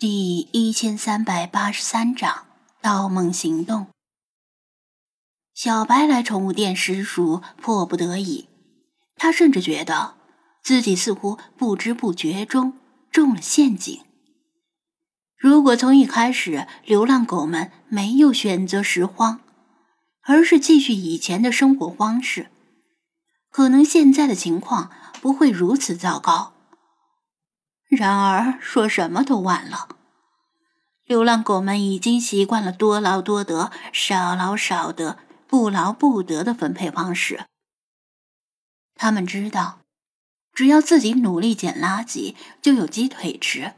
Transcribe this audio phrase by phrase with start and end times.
[0.00, 2.32] 第一千三百八十三章
[2.80, 3.82] 《盗梦行动》。
[5.52, 8.48] 小白来宠物店实属迫不得已，
[9.16, 10.14] 他甚至觉得
[10.62, 12.78] 自己似乎不知不觉中
[13.12, 14.00] 中了陷阱。
[15.36, 19.40] 如果从一开始流浪狗们没有选择拾荒，
[20.22, 22.46] 而是继续以前的生活方式，
[23.50, 24.90] 可能现在的情况
[25.20, 26.54] 不会如此糟糕。
[27.90, 29.88] 然而，说什么都晚了。
[31.04, 37.46] 流浪狗们已经习惯了多劳多得、少劳少得、不劳不得的分配方式。
[38.94, 39.80] 他们知道，
[40.54, 43.74] 只要自己努力捡垃圾，就有鸡腿吃。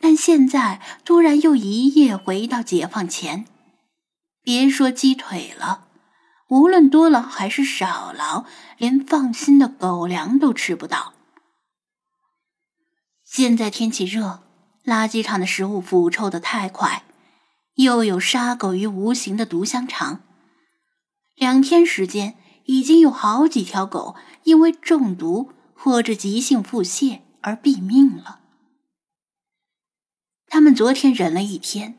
[0.00, 3.44] 但现在突然又一夜回到解放前，
[4.42, 5.88] 别说鸡腿了，
[6.48, 8.46] 无论多劳还是少劳，
[8.78, 11.12] 连放心的狗粮都吃不到。
[13.34, 14.42] 现在天气热，
[14.84, 17.04] 垃圾场的食物腐臭的太快，
[17.76, 20.20] 又有杀狗于无形的毒香肠。
[21.34, 28.40] 两天时间，已经有好几条狗因为中毒或者急性腹泻而毙命了。
[30.48, 31.98] 他们昨天忍了一天，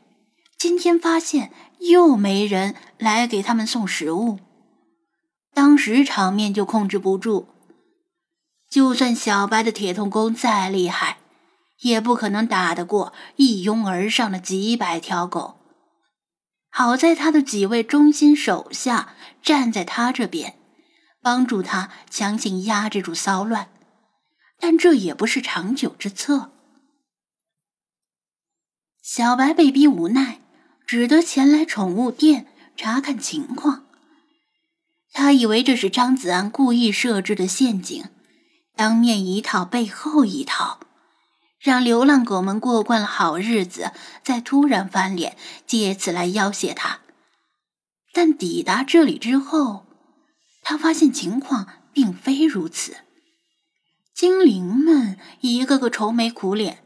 [0.56, 4.38] 今天发现又没人来给他们送食物，
[5.52, 7.48] 当时场面就控制不住。
[8.70, 11.18] 就算小白的铁头功再厉害。
[11.80, 15.60] 也不可能打得过一拥而上的几百条狗。
[16.70, 20.56] 好在他的几位忠心手下站在他这边，
[21.22, 23.68] 帮助他强行压制住骚乱，
[24.58, 26.50] 但这也不是长久之策。
[29.02, 30.40] 小白被逼无奈，
[30.86, 33.84] 只得前来宠物店查看情况。
[35.12, 38.06] 他以为这是张子安故意设置的陷阱，
[38.74, 40.80] 当面一套，背后一套。
[41.64, 43.90] 让流浪狗们过惯了好日子，
[44.22, 45.34] 再突然翻脸，
[45.66, 47.00] 借此来要挟他。
[48.12, 49.86] 但抵达这里之后，
[50.60, 52.98] 他发现情况并非如此。
[54.12, 56.84] 精灵们一个个愁眉苦脸，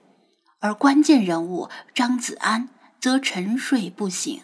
[0.61, 2.69] 而关键人物张子安
[3.01, 4.41] 则沉睡不醒。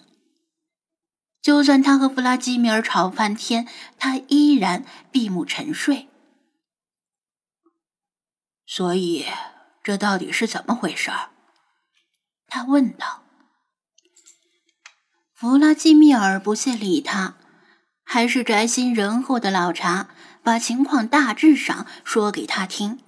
[1.40, 3.68] 就算他和弗拉基米尔吵翻天，
[4.00, 6.08] 他依然闭目沉睡。
[8.66, 9.26] 所以。
[9.84, 11.10] 这到底是怎么回事？
[12.48, 13.22] 他问道。
[15.34, 17.36] 弗拉基米尔不屑理他，
[18.02, 20.08] 还是宅心仁厚的老查
[20.42, 23.00] 把情况大致上说给他听。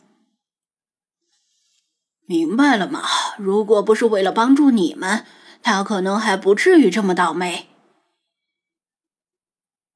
[2.26, 3.04] 明白了吗？
[3.38, 5.24] 如果不是为了帮助你们，
[5.62, 7.70] 他可能还不至于这么倒霉。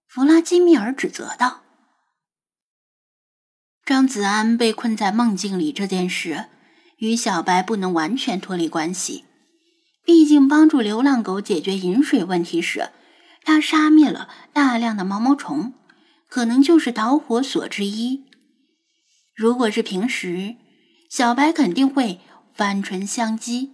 [0.06, 1.60] 弗拉基米尔指责道。
[3.84, 6.46] 张子安被困在梦境里这件事。
[7.00, 9.24] 与小白不能完全脱离关系，
[10.04, 12.90] 毕竟帮助流浪狗解决饮水问题时，
[13.42, 15.72] 他杀灭了大量的毛毛虫，
[16.28, 18.24] 可能就是导火索之一。
[19.34, 20.56] 如果是平时，
[21.08, 22.20] 小白肯定会
[22.54, 23.70] 反唇相讥，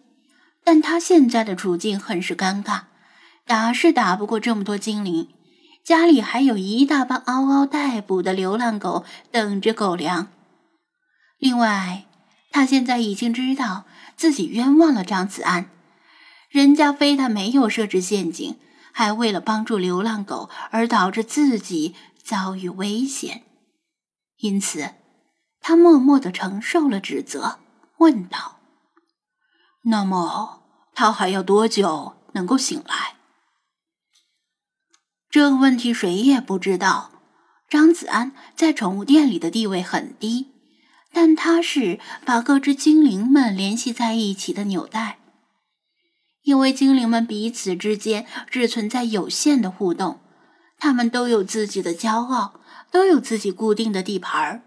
[0.63, 2.83] 但他现在的处境很是尴尬，
[3.45, 5.29] 打是打不过这么多精灵，
[5.85, 10.29] 家里还有一大帮嗷嗷待哺的流浪狗等着狗粮，
[11.39, 12.05] 另外。
[12.57, 13.85] 他现在已经知道
[14.17, 15.69] 自己冤枉了张子安，
[16.49, 18.59] 人家非但没有设置陷阱，
[18.93, 23.43] 还为了帮助流浪狗而导致自己遭遇危险，
[24.39, 24.95] 因此
[25.61, 27.59] 他默默的承受了指责，
[27.99, 28.61] 问道
[29.85, 30.63] ：“那么
[30.95, 33.17] 他还要多久能够醒来？”
[35.29, 37.11] 这个问题谁也不知道。
[37.69, 40.56] 张子安在宠物店里的地位很低。
[41.17, 45.19] 但它是把各只精灵们联系在一起的纽带，
[46.43, 50.21] 因为精灵们彼此之间只存在有限的互动，
[50.77, 52.61] 他们都有自己的骄傲，
[52.91, 54.63] 都有自己固定的地盘儿，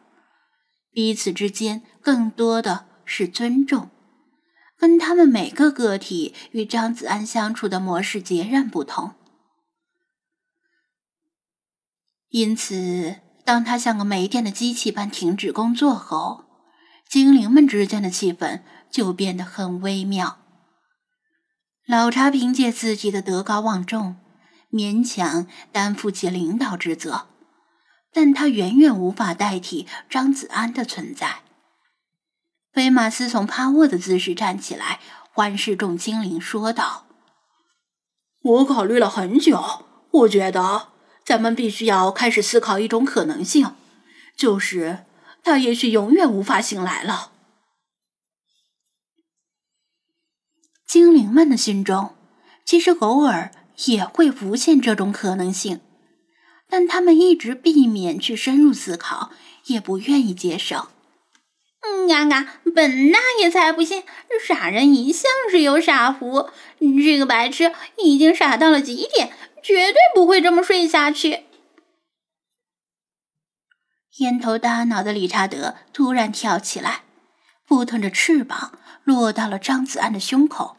[0.91, 3.91] 彼此之间更多的是尊重，
[4.75, 9.13] 跟他们每个个体与张子安相处的模式截然不同，
[12.29, 13.28] 因此。
[13.49, 16.45] 当他像个没电的机器般停止工作后，
[17.07, 18.61] 精灵们之间的气氛
[18.91, 20.37] 就变得很微妙。
[21.87, 24.17] 老查凭借自己的德高望重，
[24.71, 27.25] 勉强担负起领导职责，
[28.13, 31.39] 但他远远无法代替张子安的存在。
[32.71, 34.99] 菲马斯从趴卧的姿势站起来，
[35.33, 37.07] 环视众精灵，说道
[38.43, 40.88] ：“我考虑了很久，我觉得。”
[41.29, 43.75] 咱们必须要开始思考一种可能性，
[44.35, 45.05] 就是
[45.43, 47.33] 他也许永远无法醒来了。
[50.87, 52.15] 精灵们的心中，
[52.65, 53.51] 其实偶尔
[53.85, 55.81] 也会浮现这种可能性，
[56.67, 59.29] 但他们一直避免去深入思考，
[59.67, 60.87] 也不愿意接受。
[61.81, 64.03] 嗯嘎嘎，本大爷才不信，
[64.45, 66.49] 傻人一向是有傻福，
[66.79, 69.31] 这个白痴已经傻到了极点，
[69.61, 71.45] 绝对不会这么睡下去。
[74.17, 77.03] 烟头大脑的理查德突然跳起来，
[77.65, 80.75] 扑腾着翅膀落到了张子安的胸口。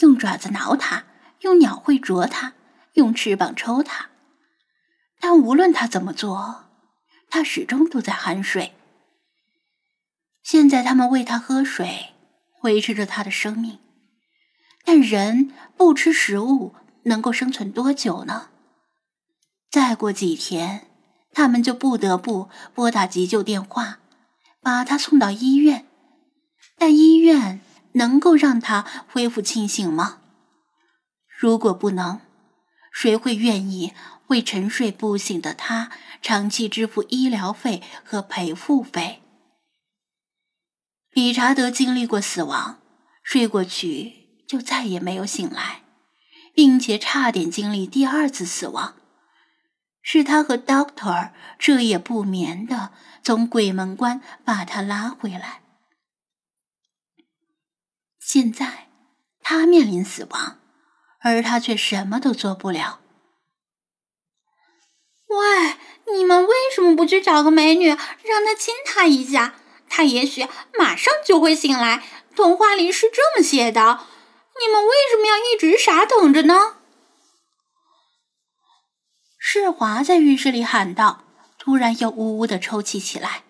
[0.00, 1.04] 用爪子挠他，
[1.40, 2.54] 用鸟喙啄他，
[2.94, 4.10] 用翅膀抽他。
[5.20, 6.66] 但无论他怎么做，
[7.28, 8.74] 他始终都在酣睡。
[10.42, 12.14] 现在他们喂他喝水，
[12.62, 13.80] 维持着他的生命。
[14.84, 18.48] 但人不吃食物能够生存多久呢？
[19.70, 20.88] 再过几天，
[21.32, 23.98] 他们就不得不拨打急救电话，
[24.60, 25.86] 把他送到医院。
[26.76, 27.60] 但医院……
[27.92, 30.18] 能够让他恢复清醒吗？
[31.26, 32.20] 如果不能，
[32.92, 33.92] 谁会愿意
[34.28, 35.90] 为沉睡不醒的他
[36.22, 39.22] 长期支付医疗费和赔付费？
[41.10, 42.78] 理查德经历过死亡，
[43.24, 45.82] 睡过去就再也没有醒来，
[46.54, 48.96] 并且差点经历第二次死亡，
[50.02, 52.92] 是他和 Doctor 彻夜不眠的
[53.22, 55.62] 从鬼门关把他拉回来。
[58.18, 58.88] 现在，
[59.40, 60.58] 他面临死亡，
[61.20, 63.00] 而他却什么都做不了。
[65.28, 65.76] 喂，
[66.14, 69.54] 你们为什么不去找个美女，让她亲他一下？
[69.90, 70.46] 他也许
[70.78, 72.02] 马上就会醒来。
[72.36, 74.00] 童话里是这么写的。
[74.60, 76.76] 你们为什么要一直傻等着呢？
[79.38, 81.24] 世华在浴室里喊道，
[81.58, 83.44] 突然又呜呜的抽泣起来。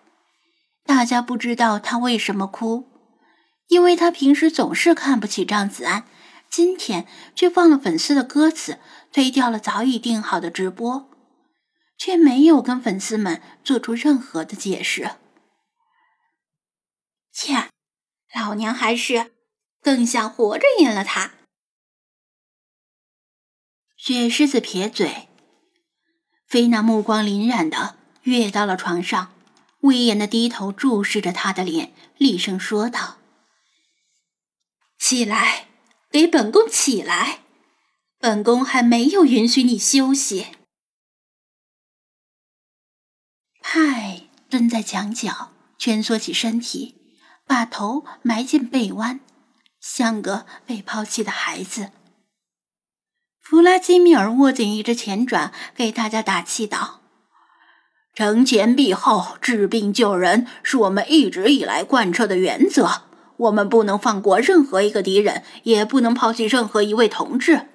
[0.85, 2.87] 大家不知道他为什么哭。
[3.67, 6.07] 因为他平时总是看不起张子安，
[6.49, 8.79] 今天却放了粉丝的歌词，
[9.11, 11.07] 推掉了早已定好的直播，
[11.95, 15.11] 却没有跟粉丝们做出任何的解释。
[17.31, 17.69] 切，
[18.33, 19.33] 老娘还是
[19.81, 21.33] 更想活着赢了他。
[23.95, 25.27] 雪狮子撇嘴，
[26.47, 29.33] 菲娜目光凛然的跃到了床上，
[29.81, 33.17] 威严的低头注视着他的脸，厉声说道。
[34.97, 35.67] 起来，
[36.09, 37.43] 给本宫起来！
[38.17, 40.47] 本宫还没有允许你休息。
[43.61, 46.97] 派蹲在墙角，蜷缩起身体，
[47.45, 49.21] 把头埋进背弯，
[49.79, 51.91] 像个被抛弃的孩子。
[53.39, 57.01] 弗拉基米尔握紧一只前爪，给大家打气道
[58.15, 63.03] ：“惩前毖后，治病救人，是我们一直以来贯彻的原则。”
[63.39, 67.69] 我们不能放过任何一个敌人，也不能抛弃任何一位同志。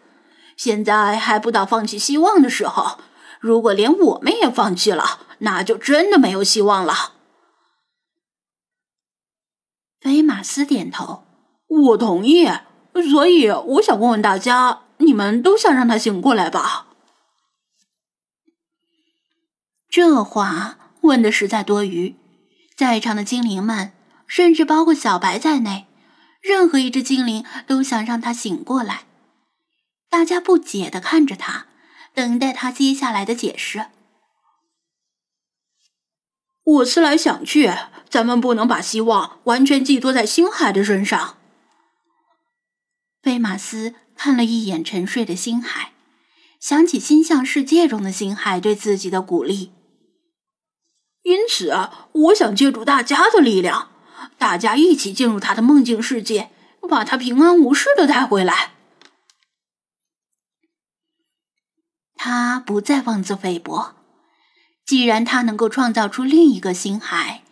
[0.58, 3.00] 现在还不到放弃希望的时候。
[3.40, 7.14] 如果连我们也放弃了，那就真的没有希望了。
[10.00, 11.23] 菲马斯点头，
[11.82, 12.48] 我同意。
[13.10, 16.86] 所以我想问问大家，你们都想让他醒过来吧？
[19.88, 22.16] 这话问的实在多余，
[22.76, 23.92] 在场的精灵们。
[24.26, 25.86] 甚至包括小白在内，
[26.40, 29.02] 任何一只精灵都想让他醒过来。
[30.08, 31.66] 大家不解的看着他，
[32.14, 33.86] 等待他接下来的解释。
[36.64, 37.70] 我思来想去，
[38.08, 41.36] 咱们不能把希望完全寄托在星海的身上。
[43.24, 45.92] 菲马斯看了一眼沉睡的星海，
[46.60, 49.72] 想起星象世界中的星海对自己的鼓励，
[51.22, 51.72] 因此，
[52.12, 53.88] 我想借助大家的力量。
[54.36, 56.50] 大家一起进入他的梦境世界，
[56.86, 58.72] 把他平安无事的带回来。
[62.14, 63.94] 他不再妄自菲薄。
[64.84, 67.42] 既然他能够创造出另一个星海，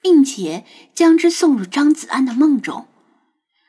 [0.00, 2.88] 并且将之送入张子安的梦中，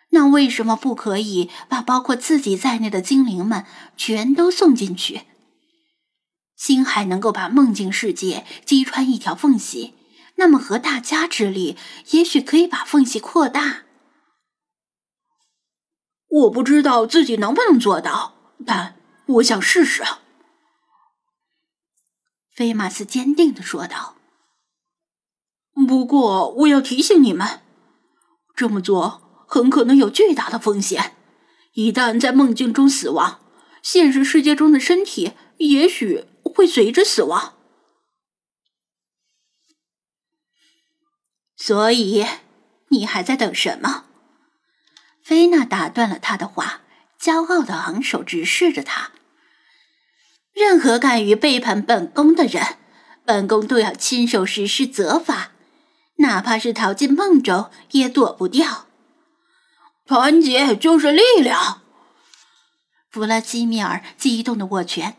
[0.09, 5.21] 那为什么不可以把包括自己在内的精灵们全都送进去？
[6.55, 9.93] 星海能够把梦境世界击穿一条缝隙。
[10.35, 11.75] 那么，和大家之力，
[12.11, 13.83] 也许可以把缝隙扩大。
[16.29, 18.35] 我不知道自己能不能做到，
[18.65, 20.01] 但我想试试。”
[22.55, 24.15] 菲马斯坚定的说道。
[25.87, 27.61] “不过，我要提醒你们，
[28.55, 31.15] 这么做很可能有巨大的风险。
[31.73, 33.39] 一旦在梦境中死亡，
[33.81, 37.55] 现实世界中的身体也许会随之死亡。”
[41.57, 42.25] 所以，
[42.89, 44.05] 你还在等什么？
[45.23, 46.81] 菲娜打断了他的话，
[47.19, 49.11] 骄傲的昂首直视着他。
[50.53, 52.77] 任何敢于背叛本宫的人，
[53.25, 55.51] 本宫都要亲手实施责罚，
[56.17, 58.88] 哪怕是逃进梦中也躲不掉。
[60.09, 61.83] 团结就是力量。
[63.11, 65.17] 弗拉基米尔激动的握拳。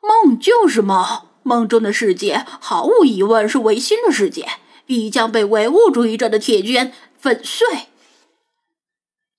[0.00, 4.48] 梦就是梦，梦中的世界毫无疑问是唯心的世界，
[4.86, 7.88] 必将被唯物主义者的铁拳粉碎。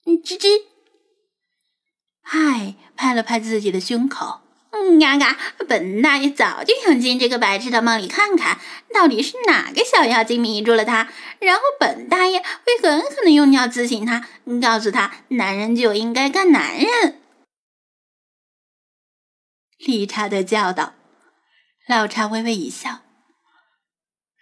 [0.03, 0.63] 吱吱，
[2.21, 4.41] 嗨，拍了拍自己的胸口。
[4.71, 8.59] 嗯，嘎嘎，本大爷早就想进这个白痴的梦里看看，
[8.93, 11.09] 到底是哪个小妖精迷住了他，
[11.39, 14.27] 然后本大爷会狠狠的用尿自醒他，
[14.61, 17.19] 告诉他，男人就应该干男人。
[19.79, 20.93] 理查德叫道。
[21.87, 22.99] 老查微微一笑：“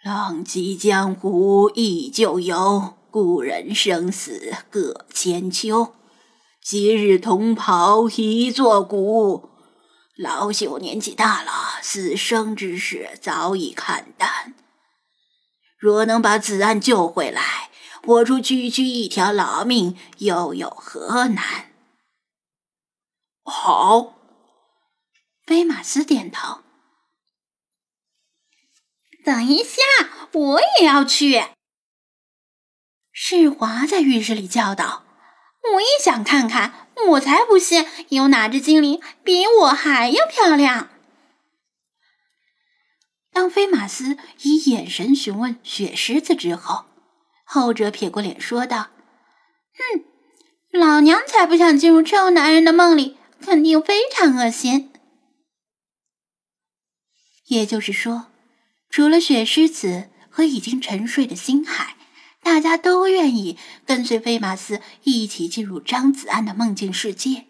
[0.04, 5.94] 浪迹江湖忆旧游，故人生死各千秋。
[6.60, 9.48] 昔日同袍一座孤。”
[10.18, 14.52] 老朽年纪大了，死生之事早已看淡。
[15.78, 17.70] 若能把子安救回来，
[18.02, 21.70] 我出区区一条老命，又有何难？
[23.44, 24.14] 好，
[25.46, 26.62] 菲马斯点头。
[29.24, 29.82] 等一下，
[30.32, 31.44] 我也要去。
[33.12, 35.04] 世华在浴室里叫道
[35.74, 40.90] ：“我也想看看。”我才不信有哪只精灵比我还要漂亮！
[43.32, 46.86] 当菲马斯以眼神询问雪狮子之后，
[47.44, 48.88] 后者撇过脸说道
[49.78, 50.04] ：“哼，
[50.72, 54.92] 老娘才不想进入臭男人的梦里，肯定非常恶心。”
[57.46, 58.26] 也就是说，
[58.90, 61.97] 除了雪狮子和已经沉睡的星海。
[62.48, 67.44] 大家都愿意跟随菲马斯一起进入张子安的梦境世界，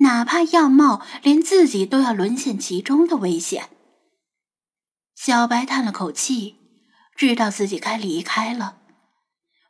[0.00, 3.68] 哪怕要冒连自己都要沦陷其中的危险。
[5.14, 6.56] 小白叹了口气，
[7.14, 8.78] 知道自己该离开了。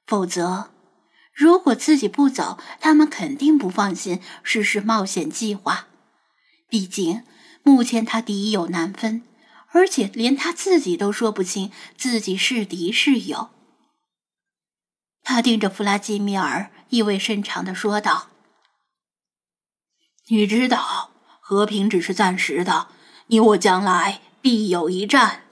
[0.06, 0.70] 否则，
[1.34, 5.88] 如果自己不走，他们肯定不放心实施冒险计划。
[6.70, 7.24] 毕竟，
[7.62, 9.22] 目前他敌友难分，
[9.72, 13.50] 而且连他自己都说不清自己是敌是友。
[15.24, 18.28] 他盯着弗拉基米尔，意味深长的说道
[20.28, 22.88] ：“你知道，和平只是暂时的，
[23.28, 25.44] 你我将来必有一战。”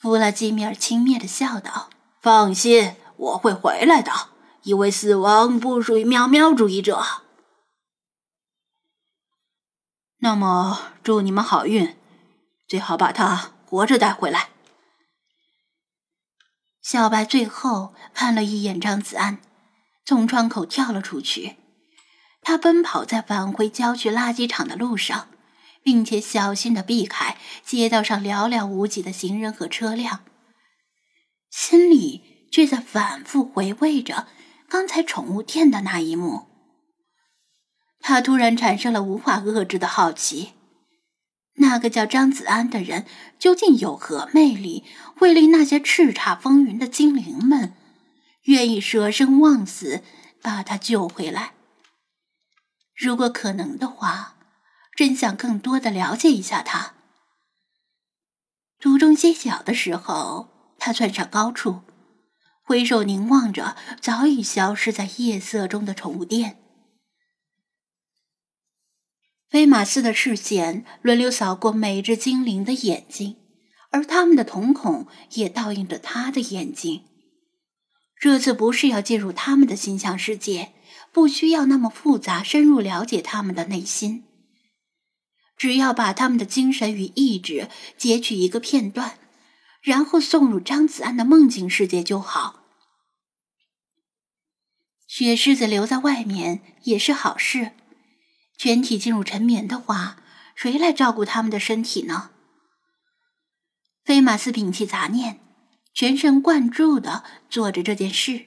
[0.00, 1.90] 弗拉基米尔轻蔑的笑道
[2.20, 4.10] ：“放心，我会回来的，
[4.62, 7.04] 因为死亡不属于喵喵主义者。”
[10.24, 11.96] 那么，祝你们好运，
[12.66, 14.51] 最好把他活着带回来。
[16.82, 19.38] 小白最后看了一眼张子安，
[20.04, 21.56] 从窗口跳了出去。
[22.42, 25.28] 他奔跑在返回郊区垃圾场的路上，
[25.84, 30.24] 并且小心的避开街道上寥寥无几的行人和车辆，
[31.50, 34.26] 心里却在反复回味着
[34.68, 36.48] 刚才宠物店的那一幕。
[38.00, 40.54] 他突然产生了无法遏制的好奇。
[41.62, 43.06] 那个叫张子安的人
[43.38, 44.84] 究竟有何魅力，
[45.16, 47.72] 会令那些叱咤风云的精灵们
[48.42, 50.02] 愿意舍生忘死
[50.42, 51.52] 把他救回来？
[52.94, 54.34] 如果可能的话，
[54.96, 56.94] 真想更多的了解一下他。
[58.80, 61.82] 途中歇脚的时候，他窜上高处，
[62.64, 66.61] 回首凝望着早已消失在夜色中的宠物店。
[69.52, 73.36] 威马斯的视线轮流扫过每只精灵的眼睛，
[73.90, 77.04] 而他们的瞳孔也倒映着他的眼睛。
[78.18, 80.72] 这次不是要进入他们的心象世界，
[81.12, 84.24] 不需要那么复杂，深入了解他们的内心，
[85.56, 87.68] 只要把他们的精神与意志
[87.98, 89.18] 截取一个片段，
[89.82, 92.60] 然后送入张子安的梦境世界就好。
[95.06, 97.72] 雪狮子留在外面也是好事。
[98.62, 100.18] 全体进入沉眠的话，
[100.54, 102.30] 谁来照顾他们的身体呢？
[104.04, 105.40] 菲马斯摒弃杂念，
[105.92, 108.46] 全神贯注的做着这件事。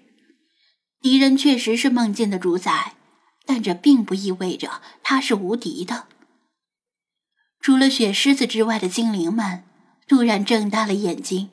[1.01, 2.95] 敌人确实是梦境的主宰，
[3.45, 6.07] 但这并不意味着他是无敌的。
[7.60, 9.65] 除了雪狮子之外的精灵们
[10.07, 11.50] 突然睁大了眼睛，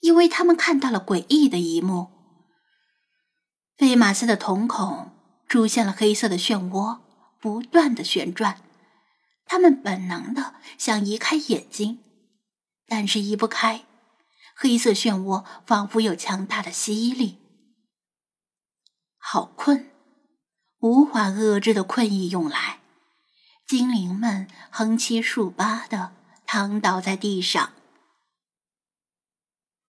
[0.00, 2.08] 因为他们看到了诡异的一幕：
[3.76, 5.12] 菲马斯的瞳孔
[5.46, 7.01] 出现了黑色的漩涡。
[7.42, 8.62] 不断的旋转，
[9.44, 11.98] 他们本能的想移开眼睛，
[12.86, 13.84] 但是移不开。
[14.54, 17.38] 黑色漩涡仿佛有强大的吸力。
[19.18, 19.90] 好困，
[20.78, 22.78] 无法遏制的困意涌来，
[23.66, 26.12] 精灵们横七竖八的
[26.46, 27.72] 躺倒在地上。